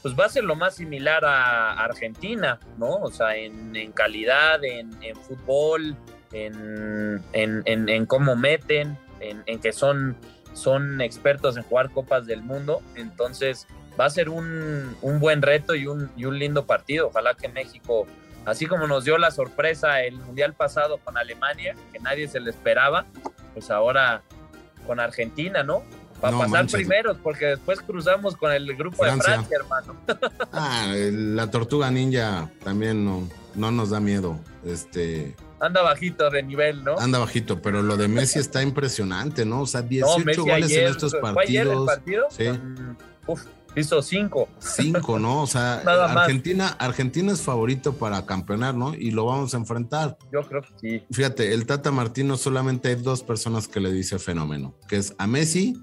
pues 0.00 0.18
va 0.18 0.24
a 0.24 0.28
ser 0.30 0.44
lo 0.44 0.54
más 0.54 0.76
similar 0.76 1.24
a 1.26 1.72
Argentina, 1.72 2.58
¿no? 2.78 2.96
O 2.96 3.10
sea, 3.10 3.36
en, 3.36 3.92
calidad, 3.92 4.64
en, 4.64 4.90
en 5.02 5.16
fútbol, 5.16 5.96
en, 6.32 7.22
en, 7.32 8.06
cómo 8.06 8.36
meten, 8.36 8.96
en, 9.20 9.42
en 9.44 9.58
que 9.58 9.72
son, 9.72 10.16
son 10.54 11.02
expertos 11.02 11.58
en 11.58 11.64
jugar 11.64 11.90
copas 11.90 12.26
del 12.26 12.42
mundo. 12.42 12.80
Entonces, 12.94 13.66
va 14.00 14.06
a 14.06 14.10
ser 14.10 14.30
un, 14.30 14.96
un 15.02 15.20
buen 15.20 15.42
reto 15.42 15.74
y 15.74 15.86
un, 15.86 16.10
y 16.16 16.24
un 16.24 16.38
lindo 16.38 16.66
partido. 16.66 17.08
Ojalá 17.08 17.34
que 17.34 17.48
México, 17.48 18.06
así 18.46 18.66
como 18.66 18.86
nos 18.86 19.04
dio 19.04 19.18
la 19.18 19.30
sorpresa 19.30 20.02
el 20.02 20.16
Mundial 20.16 20.54
pasado 20.54 20.98
con 20.98 21.18
Alemania, 21.18 21.74
que 21.92 21.98
nadie 21.98 22.26
se 22.28 22.40
le 22.40 22.50
esperaba, 22.50 23.04
pues 23.52 23.70
ahora 23.70 24.22
con 24.86 25.00
Argentina, 25.00 25.62
¿no? 25.62 25.82
Para 26.20 26.32
No 26.32 26.38
pasar 26.38 26.50
manches. 26.50 26.74
primeros, 26.80 27.16
porque 27.22 27.46
después 27.46 27.80
cruzamos 27.80 28.36
con 28.36 28.52
el 28.52 28.76
grupo 28.76 28.96
Francia. 28.98 29.38
de 29.38 29.44
Francia, 29.44 29.56
hermano. 29.60 29.96
Ah, 30.52 30.92
la 30.94 31.50
tortuga 31.50 31.90
ninja 31.90 32.50
también 32.64 33.04
no, 33.04 33.28
no 33.54 33.70
nos 33.70 33.90
da 33.90 34.00
miedo. 34.00 34.38
Este 34.64 35.34
Anda 35.60 35.82
bajito 35.82 36.28
de 36.30 36.42
nivel, 36.42 36.84
¿no? 36.84 36.98
anda 36.98 37.18
bajito, 37.18 37.60
pero 37.62 37.82
lo 37.82 37.96
de 37.96 38.08
Messi 38.08 38.38
está 38.38 38.62
impresionante, 38.62 39.44
¿no? 39.44 39.62
O 39.62 39.66
sea, 39.66 39.82
18 39.82 40.18
no, 40.18 40.24
Messi 40.24 40.40
goles 40.40 40.64
ayer, 40.66 40.84
en 40.84 40.90
estos 40.90 41.12
¿fue 41.18 41.30
ayer 41.42 41.66
el 41.66 41.84
partidos. 41.84 41.86
partido? 41.86 42.26
Sí. 42.30 42.44
Con- 42.46 42.98
uf, 43.26 43.42
hizo 43.76 44.02
cinco. 44.02 44.48
Cinco, 44.58 45.18
¿no? 45.18 45.42
O 45.42 45.46
sea. 45.46 45.74
Argentina, 45.86 46.68
Argentina 46.78 47.32
es 47.32 47.40
favorito 47.42 47.94
para 47.94 48.26
campeonar, 48.26 48.74
¿no? 48.74 48.94
Y 48.94 49.10
lo 49.12 49.26
vamos 49.26 49.54
a 49.54 49.58
enfrentar. 49.58 50.16
Yo 50.32 50.42
creo 50.42 50.62
que 50.62 50.68
sí. 50.80 51.02
Fíjate, 51.12 51.54
el 51.54 51.64
Tata 51.66 51.90
Martino 51.90 52.36
solamente 52.36 52.88
hay 52.88 52.96
dos 52.96 53.22
personas 53.22 53.68
que 53.68 53.80
le 53.80 53.92
dice 53.92 54.18
fenómeno, 54.18 54.74
que 54.88 54.96
es 54.96 55.14
a 55.18 55.26
Messi 55.26 55.80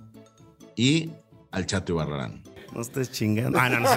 y 0.77 1.11
al 1.51 1.65
Chato 1.65 1.91
Ibarrarán. 1.91 2.41
No 2.73 2.81
estés 2.81 3.11
chingando. 3.11 3.57
Ah, 3.59 3.67
no, 3.69 3.79
no. 3.79 3.89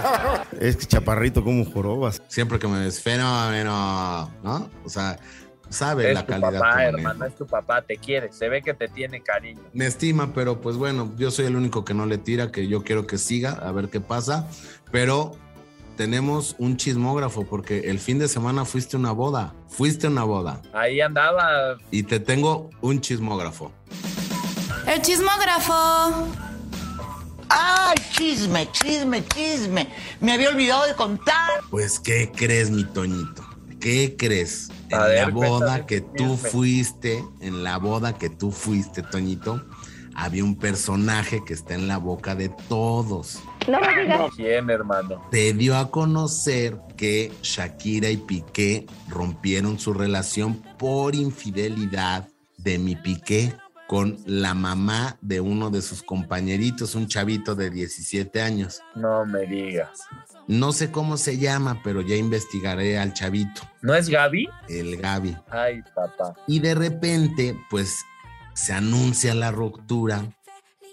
Es 0.60 0.76
que 0.76 0.87
chaparrito 0.87 1.44
como 1.44 1.64
jorobas. 1.64 2.22
Siempre 2.28 2.58
que 2.58 2.66
me 2.66 2.80
ves 2.80 3.00
fenómeno, 3.02 4.30
¿no? 4.42 4.70
O 4.84 4.88
sea, 4.88 5.18
sabe 5.68 6.08
Es 6.08 6.14
la 6.14 6.22
tu 6.25 6.32
calidad. 6.32 6.52
papá, 6.54 6.70
que 6.70 6.76
manejo. 6.76 6.96
hermano, 6.99 7.26
es 7.26 7.34
tu 7.37 7.46
papá, 7.46 7.82
te 7.82 7.96
quiere, 7.96 8.32
se 8.32 8.49
ve 8.49 8.62
que 8.62 8.72
te 8.72 8.88
tiene 8.88 9.20
cariño. 9.22 9.60
Me 9.75 9.87
estima, 9.87 10.32
pero 10.32 10.60
pues 10.60 10.76
bueno, 10.76 11.12
yo 11.18 11.30
soy 11.30 11.46
el 11.46 11.56
único 11.56 11.84
que 11.84 11.92
no 11.94 12.06
le 12.06 12.16
tira, 12.18 12.50
que 12.50 12.68
yo 12.68 12.82
quiero 12.82 13.06
que 13.06 13.18
siga, 13.18 13.52
a 13.52 13.70
ver 13.72 13.88
qué 13.90 14.00
pasa. 14.00 14.49
Pero 14.90 15.32
tenemos 15.96 16.54
un 16.58 16.76
chismógrafo, 16.78 17.44
porque 17.44 17.90
el 17.90 17.99
fin 17.99 18.18
de 18.18 18.28
semana 18.28 18.64
fuiste 18.64 18.96
a 18.96 19.00
una 19.00 19.12
boda, 19.12 19.52
fuiste 19.68 20.06
a 20.06 20.10
una 20.10 20.25
boda. 20.25 20.62
Ahí 20.72 21.00
andaba, 21.02 21.76
Y 21.90 22.04
te 22.04 22.18
tengo 22.20 22.70
un 22.80 23.00
chismógrafo. 23.00 23.70
El 24.87 25.02
chismógrafo. 25.02 26.26
¡Ay, 27.50 27.97
chisme, 28.12 28.71
chisme, 28.73 29.25
chisme! 29.26 29.88
Me 30.21 30.33
había 30.33 30.50
olvidado 30.50 30.87
de 30.87 30.95
contar. 30.95 31.61
Pues, 31.71 31.99
¿qué 31.99 32.30
crees, 32.35 32.71
mi 32.71 32.85
Toñito? 32.85 33.45
¿Qué 33.80 34.14
crees? 34.16 34.71
En 34.90 34.99
A 34.99 35.04
ver, 35.07 35.26
la 35.28 35.30
boda 35.35 35.59
cuéntame 35.59 35.87
que 35.87 36.00
tú 36.00 36.35
chisme. 36.37 36.50
fuiste, 36.50 37.25
en 37.40 37.62
la 37.64 37.78
boda 37.78 38.16
que 38.16 38.28
tú 38.30 38.52
fuiste, 38.52 39.02
Toñito, 39.02 39.64
había 40.14 40.45
un 40.45 40.57
personaje 40.57 41.42
que 41.45 41.54
está 41.54 41.75
en 41.75 41.88
la 41.88 41.97
boca 41.99 42.35
de 42.35 42.50
todos. 42.69 43.40
No 43.69 43.80
me 43.80 44.02
digas. 44.02 44.33
¿quién, 44.37 44.69
hermano? 44.71 45.26
Te 45.30 45.52
dio 45.52 45.76
a 45.76 45.90
conocer 45.90 46.78
que 46.97 47.33
Shakira 47.42 48.11
y 48.11 48.16
Piqué 48.19 48.87
rompieron 49.09 49.78
su 49.78 49.92
relación 49.92 50.62
por 50.78 51.14
infidelidad 51.14 52.28
de 52.59 52.78
mi 52.78 52.97
Piqué 52.97 53.54
con 53.90 54.18
la 54.25 54.54
mamá 54.54 55.18
de 55.20 55.40
uno 55.40 55.68
de 55.68 55.82
sus 55.82 56.04
compañeritos, 56.04 56.94
un 56.94 57.09
chavito 57.09 57.56
de 57.56 57.70
17 57.70 58.40
años. 58.40 58.82
No 58.94 59.26
me 59.26 59.47
digas. 59.47 60.04
No 60.47 60.70
sé 60.70 60.92
cómo 60.92 61.16
se 61.16 61.38
llama, 61.38 61.80
pero 61.82 62.00
ya 62.00 62.14
investigaré 62.14 63.00
al 63.00 63.14
chavito, 63.14 63.62
¿No 63.82 63.92
es 63.97 64.09
Gaby? 64.09 64.49
el 64.68 64.97
Gaby. 64.97 65.37
Ay, 65.50 65.82
papá. 65.92 66.37
Y 66.47 66.61
de 66.61 66.76
repente, 66.76 67.59
pues 67.68 67.97
se 68.54 68.73
anuncia 68.75 69.35
la 69.35 69.50
ruptura 69.50 70.25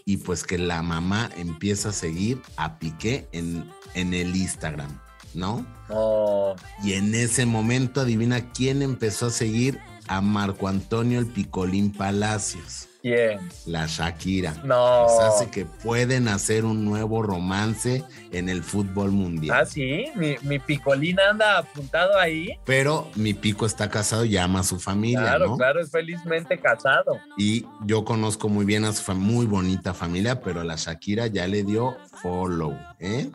y 0.03 0.17
pues 0.17 0.43
que 0.43 0.57
la 0.57 0.81
mamá 0.81 1.29
empieza 1.37 1.89
a 1.89 1.93
seguir 1.93 2.41
a 2.55 2.79
Piqué 2.79 3.27
en, 3.31 3.69
en 3.93 4.15
el 4.15 4.35
Instagram, 4.35 4.99
¿no? 5.35 5.67
No, 5.87 6.55
Y 6.83 6.93
en 6.93 7.13
ese 7.13 7.45
momento, 7.45 8.01
adivina 8.01 8.51
quién 8.53 8.81
empezó 8.81 9.27
a 9.27 9.29
seguir 9.29 9.79
a 10.07 10.21
Marco 10.21 10.67
Antonio 10.67 11.19
el 11.19 11.25
Picolín 11.27 11.91
Palacios, 11.91 12.87
¿quién? 13.01 13.39
la 13.65 13.85
Shakira. 13.87 14.53
No. 14.63 15.05
Pues 15.07 15.19
hace 15.19 15.49
que 15.49 15.65
pueden 15.65 16.27
hacer 16.27 16.65
un 16.65 16.83
nuevo 16.85 17.21
romance 17.23 18.03
en 18.31 18.49
el 18.49 18.63
fútbol 18.63 19.11
mundial. 19.11 19.59
Ah, 19.61 19.65
sí, 19.65 20.05
mi, 20.15 20.35
mi 20.41 20.59
picolín 20.59 21.19
anda 21.19 21.59
apuntado 21.59 22.17
ahí. 22.17 22.49
Pero 22.65 23.09
mi 23.15 23.33
pico 23.33 23.65
está 23.65 23.89
casado 23.89 24.25
y 24.25 24.37
ama 24.37 24.59
a 24.59 24.63
su 24.63 24.79
familia, 24.79 25.21
Claro, 25.21 25.47
¿no? 25.47 25.57
claro, 25.57 25.79
es 25.81 25.89
felizmente 25.91 26.59
casado. 26.59 27.19
Y 27.37 27.65
yo 27.85 28.03
conozco 28.05 28.49
muy 28.49 28.65
bien 28.65 28.85
a 28.85 28.93
su 28.93 29.13
muy 29.13 29.45
bonita 29.45 29.93
familia, 29.93 30.41
pero 30.41 30.63
la 30.63 30.75
Shakira 30.75 31.27
ya 31.27 31.47
le 31.47 31.63
dio 31.63 31.97
follow, 32.21 32.77
¿eh? 32.99 33.29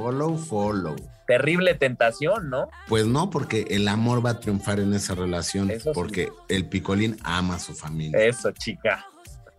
Follow, 0.00 0.36
follow. 0.36 0.94
Terrible 1.26 1.74
tentación, 1.74 2.50
¿no? 2.50 2.68
Pues 2.86 3.06
no, 3.06 3.30
porque 3.30 3.66
el 3.70 3.88
amor 3.88 4.24
va 4.24 4.30
a 4.30 4.40
triunfar 4.40 4.78
en 4.78 4.92
esa 4.92 5.14
relación, 5.14 5.70
Eso 5.70 5.84
sí. 5.84 5.90
porque 5.94 6.28
el 6.48 6.66
picolín 6.68 7.16
ama 7.24 7.54
a 7.54 7.58
su 7.58 7.74
familia, 7.74 8.20
Eso, 8.22 8.52
chica. 8.52 9.06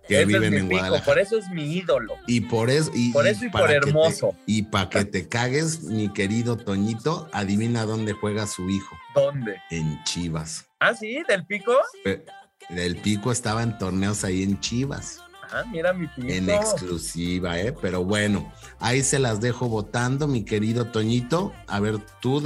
que 0.08 0.14
Ese 0.14 0.22
es 0.22 0.28
viven 0.28 0.52
mi 0.54 0.58
en 0.60 0.70
pico, 0.70 1.02
por 1.04 1.18
eso 1.20 1.38
es 1.40 1.50
mi 1.50 1.64
ídolo. 1.76 2.14
Y 2.28 2.42
por 2.42 2.70
eso, 2.70 2.92
y, 2.94 3.12
Por 3.12 3.26
eso 3.28 3.46
y 3.46 3.50
por 3.50 3.62
que 3.64 3.68
te- 3.68 3.76
hermoso. 3.90 4.36
y 4.46 4.62
para 4.62 4.90
que 4.90 5.06
te 5.06 5.28
cagues, 5.28 5.82
mi 5.84 6.08
querido 6.14 6.56
Toñito, 6.56 7.28
adivina 7.34 7.84
dónde 7.86 8.14
juega 8.14 8.46
su 8.46 8.70
hijo, 8.70 8.96
¿Dónde? 9.16 9.58
en 9.72 10.02
Chivas. 10.04 10.68
Ah, 10.80 10.94
sí, 10.94 11.22
del 11.28 11.46
pico. 11.48 11.74
Pe- 12.04 12.24
El 12.70 12.98
pico 12.98 13.32
estaba 13.32 13.64
en 13.64 13.78
torneos 13.78 14.24
ahí 14.24 14.44
en 14.44 14.60
Chivas. 14.60 15.20
Ah, 15.52 15.64
mira 15.72 15.94
mi 15.94 16.08
pico. 16.08 16.28
En 16.28 16.50
exclusiva, 16.50 17.60
¿eh? 17.60 17.74
Pero 17.82 18.04
bueno, 18.04 18.52
ahí 18.80 19.04
se 19.04 19.20
las 19.20 19.40
dejo 19.40 19.70
votando, 19.70 20.28
mi 20.28 20.44
querido 20.44 20.88
Toñito. 20.88 21.54
A 21.68 21.80
ver, 21.80 22.00
tú, 22.22 22.42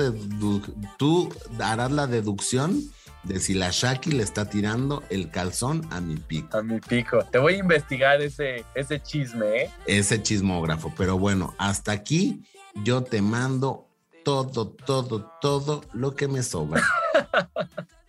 tú 0.97 1.29
harás 1.59 1.91
la 1.91 2.07
deducción 2.07 2.81
de 3.23 3.39
si 3.39 3.53
la 3.53 3.69
Shaki 3.71 4.11
le 4.11 4.23
está 4.23 4.49
tirando 4.49 5.03
el 5.09 5.29
calzón 5.29 5.87
a 5.91 6.01
mi 6.01 6.17
pico. 6.17 6.57
A 6.57 6.63
mi 6.63 6.79
pico. 6.79 7.23
Te 7.31 7.37
voy 7.37 7.55
a 7.55 7.57
investigar 7.57 8.21
ese, 8.21 8.65
ese 8.75 9.01
chisme, 9.01 9.63
¿eh? 9.63 9.69
Ese 9.85 10.21
chismógrafo. 10.21 10.93
Pero 10.97 11.17
bueno, 11.17 11.53
hasta 11.57 11.91
aquí 11.91 12.43
yo 12.83 13.03
te 13.03 13.21
mando 13.21 13.87
todo, 14.23 14.69
todo, 14.69 15.31
todo 15.41 15.81
lo 15.93 16.15
que 16.15 16.27
me 16.27 16.43
sobra. 16.43 16.83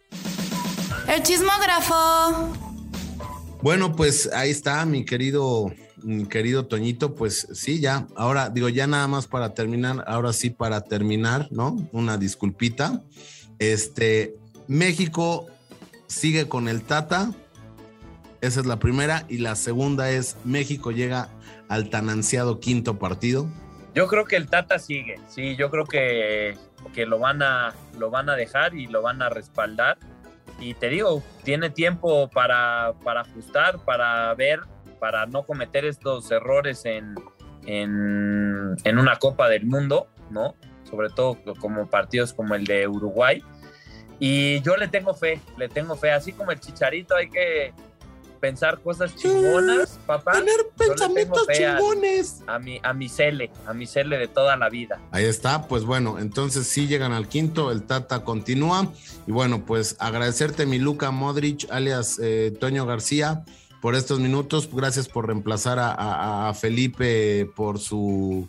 El 1.09 1.23
chismógrafo. 1.23 2.72
Bueno, 3.63 3.95
pues 3.95 4.29
ahí 4.33 4.51
está, 4.51 4.85
mi 4.85 5.05
querido, 5.05 5.73
mi 6.03 6.27
querido 6.27 6.67
Toñito. 6.67 7.15
Pues 7.15 7.47
sí, 7.53 7.81
ya. 7.81 8.09
Ahora 8.17 8.51
digo, 8.51 8.69
ya 8.69 8.89
nada 8.89 9.07
más 9.07 9.29
para 9.29 9.55
terminar. 9.55 10.03
Ahora 10.09 10.33
sí, 10.33 10.51
para 10.51 10.81
terminar, 10.81 11.47
¿no? 11.53 11.77
Una 11.93 12.19
disculpita. 12.19 13.03
Este, 13.61 14.35
México 14.67 15.47
sigue 16.09 16.49
con 16.49 16.67
el 16.67 16.83
Tata. 16.83 17.33
Esa 18.41 18.61
es 18.61 18.67
la 18.67 18.81
primera. 18.81 19.25
Y 19.29 19.39
la 19.39 19.55
segunda 19.55 20.11
es 20.11 20.37
México 20.45 20.91
llega 20.91 21.29
al 21.69 21.89
tan 21.89 22.11
ansiado 22.11 22.59
quinto 22.59 22.99
partido. 22.99 23.49
Yo 23.95 24.09
creo 24.09 24.25
que 24.25 24.37
el 24.37 24.49
Tata 24.49 24.79
sigue, 24.79 25.21
sí, 25.29 25.55
yo 25.55 25.71
creo 25.71 25.85
que, 25.85 26.57
que 26.95 27.05
lo, 27.05 27.19
van 27.19 27.43
a, 27.43 27.75
lo 27.99 28.11
van 28.11 28.31
a 28.31 28.37
dejar 28.37 28.75
y 28.75 28.87
lo 28.87 29.03
van 29.03 29.21
a 29.21 29.29
respaldar. 29.29 29.99
Y 30.63 30.75
te 30.75 30.89
digo, 30.89 31.25
tiene 31.43 31.71
tiempo 31.71 32.31
para, 32.31 32.95
para 33.03 33.23
ajustar, 33.23 33.81
para 33.85 34.33
ver, 34.35 34.61
para 35.01 35.27
no 35.27 35.43
cometer 35.43 35.85
estos 35.85 36.31
errores 36.31 36.85
en, 36.85 37.17
en, 37.67 38.77
en 38.85 38.99
una 38.99 39.17
Copa 39.17 39.49
del 39.49 39.67
Mundo, 39.67 40.07
¿no? 40.31 40.55
Sobre 40.89 41.11
todo 41.11 41.37
como 41.59 41.91
partidos 41.91 42.33
como 42.33 42.55
el 42.55 42.65
de 42.65 42.87
Uruguay. 42.87 43.43
Y 44.21 44.61
yo 44.61 44.77
le 44.77 44.87
tengo 44.87 45.15
fe, 45.15 45.41
le 45.57 45.69
tengo 45.69 45.97
fe. 45.97 46.13
Así 46.13 46.33
como 46.33 46.53
el 46.53 46.61
Chicharito 46.61 47.17
hay 47.17 47.29
que 47.29 47.75
pensar 48.43 48.81
cosas 48.81 49.15
chingonas, 49.15 50.01
papá. 50.05 50.33
Tener 50.33 50.57
pensamientos 50.77 51.47
chingones. 51.53 52.41
A 52.49 52.59
mi, 52.59 52.81
a 52.83 52.93
mi 52.93 53.09
Cele, 53.09 53.53
a 53.67 53.73
mi 53.73 53.87
Cele 53.87 54.19
de 54.19 54.27
toda 54.27 54.57
la 54.57 54.69
vida. 54.69 55.01
Ahí 55.13 55.25
está, 55.27 55.69
pues 55.69 55.85
bueno, 55.85 56.19
entonces 56.19 56.67
sí 56.67 56.89
llegan 56.89 57.13
al 57.13 57.29
quinto, 57.29 57.71
el 57.71 57.85
Tata 57.85 58.25
continúa. 58.25 58.93
Y 59.29 59.31
bueno, 59.31 59.65
pues 59.65 59.95
agradecerte, 60.01 60.67
mi 60.67 60.81
Luca 60.81 61.13
Modric, 61.13 61.71
alias 61.71 62.19
eh, 62.21 62.53
Toño 62.59 62.85
García, 62.85 63.45
por 63.81 63.95
estos 63.95 64.19
minutos. 64.19 64.69
Gracias 64.73 65.09
por 65.09 65.29
reemplazar 65.29 65.79
a, 65.79 65.93
a- 65.93 66.49
a 66.49 66.55
Felipe 66.55 67.49
por 67.55 67.79
su, 67.79 68.49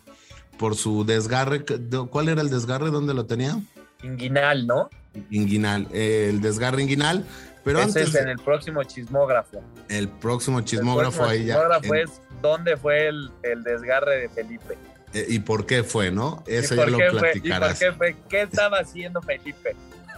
por 0.58 0.74
su 0.74 1.04
desgarre. 1.04 1.64
¿Cuál 2.10 2.28
era 2.30 2.40
el 2.42 2.50
desgarre? 2.50 2.90
¿Dónde 2.90 3.14
lo 3.14 3.26
tenía? 3.26 3.60
Inguinal, 4.02 4.66
¿no? 4.66 4.90
Inguinal, 5.30 5.86
eh, 5.92 6.26
el 6.30 6.40
desgarre 6.40 6.82
inguinal. 6.82 7.24
Pero 7.64 7.78
Ese 7.78 8.00
antes, 8.00 8.14
es 8.14 8.20
en 8.20 8.28
el 8.28 8.38
próximo 8.38 8.82
chismógrafo. 8.84 9.62
el 9.88 10.08
próximo 10.08 10.58
El 10.58 10.64
chismógrafo 10.66 11.18
próximo 11.18 11.28
ahí 11.28 11.46
ya. 11.46 11.54
chismógrafo 11.54 11.94
en- 11.94 12.00
es 12.02 12.10
dónde 12.42 12.76
fue 12.76 13.08
el, 13.08 13.30
el 13.42 13.62
desgarre 13.62 14.20
de 14.20 14.28
Felipe. 14.28 14.76
eh, 15.14 15.24
¿Y 15.28 15.38
por 15.38 15.64
qué 15.64 15.82
fue, 15.82 16.10
no? 16.10 16.42
Eso 16.46 16.74
¿Y 16.74 16.78
ya 16.78 16.86
lo 16.86 16.98
qué 16.98 17.04
fue? 17.04 17.08
¿Y 17.10 17.20
por 17.20 17.20
platicarás. 17.32 17.78
qué 17.78 17.92
fue? 17.92 18.16
¿Qué 18.28 18.42
estaba 18.42 18.78
haciendo 18.80 19.22
Felipe? 19.22 19.74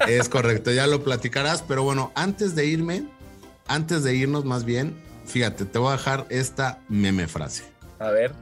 Es 0.08 0.28
correcto, 0.28 0.72
ya 0.72 0.86
lo 0.86 1.02
platicarás, 1.04 1.62
pero 1.62 1.82
bueno, 1.82 2.12
antes 2.14 2.54
de 2.54 2.66
irme, 2.66 3.04
antes 3.68 4.02
de 4.04 4.14
irnos 4.14 4.44
más 4.44 4.64
bien, 4.64 4.94
fíjate, 5.24 5.64
te 5.66 5.78
voy 5.78 5.90
a 5.90 5.92
dejar 5.92 6.26
esta 6.30 6.80
meme 6.88 7.26
frase. 7.28 7.64
A 7.98 8.10
ver. 8.10 8.32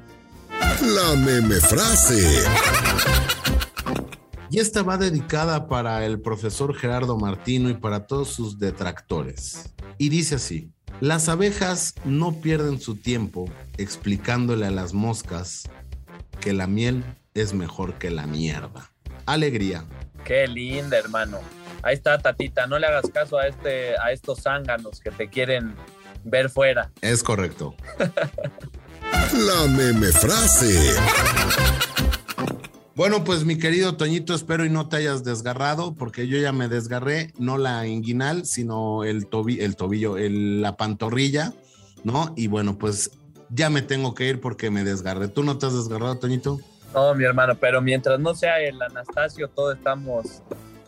La 0.83 1.15
meme 1.17 1.57
frase. 1.61 2.43
Y 4.55 4.61
esta 4.61 4.85
va 4.85 4.97
dedicada 4.97 5.67
para 5.67 6.07
el 6.07 6.21
profesor 6.21 6.77
Gerardo 6.77 7.17
Martino 7.17 7.71
y 7.71 7.75
para 7.75 8.07
todos 8.07 8.29
sus 8.29 8.61
detractores. 8.61 9.75
Y 9.99 10.11
dice 10.11 10.37
así, 10.37 10.71
las 11.01 11.29
abejas 11.29 11.93
no 12.05 12.41
pierden 12.41 12.81
su 12.81 12.95
tiempo 12.95 13.51
explicándole 13.79 14.65
a 14.65 14.71
las 14.71 14.93
moscas 14.93 15.69
que 16.39 16.53
la 16.53 16.69
miel 16.69 17.03
es 17.35 17.53
mejor 17.53 17.95
que 17.95 18.13
la 18.13 18.29
mierda. 18.29 18.93
Alegría. 19.27 19.87
Qué 20.23 20.47
linda, 20.47 20.99
hermano. 20.99 21.41
Ahí 21.83 21.97
está, 21.97 22.17
Tatita. 22.19 22.69
No 22.69 22.79
le 22.79 22.87
hagas 22.87 23.11
caso 23.13 23.39
a, 23.39 23.49
este, 23.49 23.99
a 23.99 24.13
estos 24.13 24.41
zánganos 24.43 25.01
que 25.01 25.11
te 25.11 25.29
quieren 25.29 25.75
ver 26.23 26.49
fuera. 26.49 26.93
Es 27.01 27.25
correcto. 27.25 27.75
La 27.99 29.67
meme 29.67 30.13
frase. 30.13 30.95
Bueno, 32.97 33.25
pues 33.25 33.45
mi 33.45 33.59
querido 33.59 33.97
Toñito, 33.97 34.35
espero 34.35 34.65
y 34.65 34.71
no 34.71 34.89
te 34.89 34.97
hayas 34.99 35.25
desgarrado, 35.25 35.95
porque 35.95 36.29
yo 36.29 36.39
ya 36.39 36.53
me 36.53 36.69
desgarré, 36.69 37.33
no 37.39 37.59
la 37.59 37.87
inguinal, 37.89 38.47
sino 38.47 39.03
el, 39.03 39.29
tobi- 39.29 39.61
el 39.61 39.75
tobillo, 39.75 40.17
el- 40.17 40.63
la 40.63 40.77
pantorrilla, 40.77 41.53
¿no? 42.05 42.33
Y 42.37 42.47
bueno, 42.47 42.79
pues 42.79 43.11
ya 43.51 43.69
me 43.69 43.83
tengo 43.83 44.15
que 44.15 44.29
ir 44.29 44.41
porque 44.41 44.71
me 44.71 44.85
desgarré. 44.85 45.27
¿Tú 45.27 45.43
no 45.43 45.59
te 45.59 45.67
has 45.67 45.75
desgarrado, 45.75 46.19
Toñito? 46.19 46.61
No, 46.95 47.13
mi 47.17 47.25
hermano, 47.25 47.57
pero 47.57 47.83
mientras 47.83 48.21
no 48.21 48.33
sea 48.37 48.61
el 48.61 48.81
Anastasio, 48.81 49.49
todos 49.49 49.77
estamos, 49.77 50.43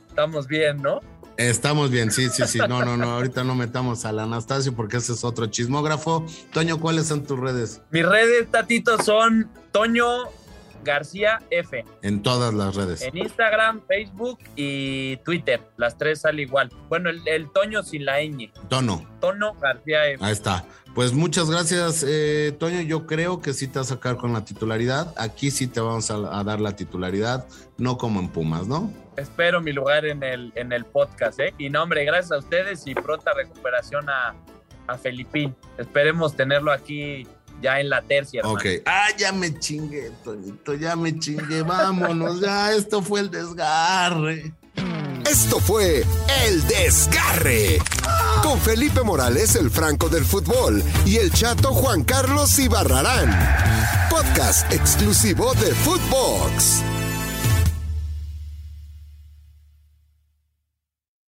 estamos 0.08 0.46
bien, 0.46 0.80
¿no? 0.80 1.00
Estamos 1.36 1.90
bien, 1.90 2.12
sí, 2.12 2.28
sí, 2.30 2.44
sí. 2.46 2.58
No, 2.68 2.84
no, 2.84 2.96
no, 2.96 3.10
ahorita 3.10 3.42
no 3.42 3.56
metamos 3.56 4.04
al 4.04 4.20
Anastasio 4.20 4.74
porque 4.74 4.98
ese 4.98 5.12
es 5.12 5.24
otro 5.24 5.46
chismógrafo. 5.46 6.24
Toño, 6.52 6.78
¿cuáles 6.80 7.08
son 7.08 7.24
tus 7.24 7.38
redes? 7.38 7.82
Mis 7.90 8.06
redes, 8.06 8.48
Tatito, 8.50 8.96
son 9.02 9.50
Toño 9.72 10.04
García 10.84 11.40
F. 11.50 11.84
En 12.02 12.22
todas 12.22 12.54
las 12.54 12.74
redes. 12.74 13.02
En 13.02 13.16
Instagram, 13.16 13.82
Facebook 13.86 14.38
y 14.54 15.16
Twitter. 15.18 15.60
Las 15.76 15.96
tres 15.98 16.20
sale 16.20 16.42
igual. 16.42 16.70
Bueno, 16.88 17.10
el, 17.10 17.26
el 17.26 17.50
Toño 17.52 17.82
sin 17.82 18.04
la 18.04 18.20
ñ. 18.20 18.50
Tono. 18.68 19.06
Tono 19.20 19.54
García 19.54 20.06
F. 20.08 20.24
Ahí 20.24 20.32
está. 20.32 20.64
Pues 20.94 21.12
muchas 21.12 21.50
gracias, 21.50 22.04
eh, 22.08 22.56
Toño. 22.58 22.80
Yo 22.80 23.06
creo 23.06 23.42
que 23.42 23.52
sí 23.52 23.68
te 23.68 23.78
vas 23.78 23.90
a 23.90 23.96
sacar 23.96 24.16
con 24.16 24.32
la 24.32 24.46
titularidad. 24.46 25.12
Aquí 25.18 25.50
sí 25.50 25.66
te 25.66 25.80
vamos 25.80 26.10
a, 26.10 26.14
a 26.38 26.42
dar 26.42 26.58
la 26.58 26.74
titularidad, 26.74 27.46
no 27.76 27.98
como 27.98 28.20
en 28.20 28.28
Pumas, 28.28 28.66
¿no? 28.66 28.90
Espero 29.16 29.60
mi 29.60 29.72
lugar 29.72 30.06
en 30.06 30.22
el, 30.22 30.52
en 30.54 30.72
el 30.72 30.86
podcast, 30.86 31.38
¿eh? 31.40 31.52
Y 31.58 31.68
no, 31.68 31.82
hombre, 31.82 32.04
gracias 32.06 32.32
a 32.32 32.38
ustedes 32.38 32.86
y 32.86 32.94
pronta 32.94 33.34
recuperación 33.34 34.08
a, 34.08 34.34
a 34.86 34.96
Felipín. 34.96 35.54
Esperemos 35.76 36.34
tenerlo 36.34 36.72
aquí 36.72 37.26
ya 37.62 37.80
en 37.80 37.88
la 37.88 38.02
tercia, 38.02 38.40
hermano. 38.40 38.58
Ok. 38.58 38.82
Ah, 38.86 39.08
ya 39.16 39.32
me 39.32 39.58
chingué, 39.58 40.10
Toñito, 40.24 40.74
ya 40.74 40.96
me 40.96 41.18
chingué. 41.18 41.62
Vámonos, 41.62 42.40
ya, 42.40 42.72
esto 42.72 43.02
fue 43.02 43.20
el 43.20 43.30
desgarre. 43.30 44.52
Esto 45.28 45.58
fue 45.58 46.04
El 46.46 46.66
Desgarre. 46.68 47.78
Con 48.42 48.60
Felipe 48.60 49.02
Morales, 49.02 49.56
el 49.56 49.70
Franco 49.70 50.08
del 50.08 50.24
Fútbol, 50.24 50.82
y 51.04 51.16
el 51.16 51.32
chato 51.32 51.72
Juan 51.72 52.04
Carlos 52.04 52.56
Ibarrarán. 52.58 53.36
Podcast 54.08 54.72
exclusivo 54.72 55.52
de 55.54 55.74
Footbox. 55.74 56.82